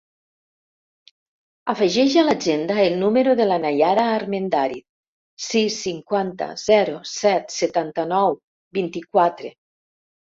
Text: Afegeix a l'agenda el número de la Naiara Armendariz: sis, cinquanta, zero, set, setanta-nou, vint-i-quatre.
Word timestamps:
Afegeix 1.73 2.13
a 2.21 2.21
l'agenda 2.29 2.77
el 2.83 2.95
número 3.01 3.35
de 3.39 3.45
la 3.49 3.57
Naiara 3.65 4.05
Armendariz: 4.13 4.83
sis, 5.49 5.77
cinquanta, 5.89 6.47
zero, 6.63 6.95
set, 7.11 7.53
setanta-nou, 7.57 8.39
vint-i-quatre. 8.79 9.53